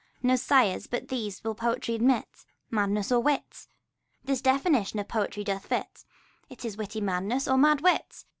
[0.23, 3.67] No sires but these will poetry admit: Madness or wit.
[4.23, 6.05] This definition poetry doth fit:
[6.49, 8.25] It is witty madness, or mad wit.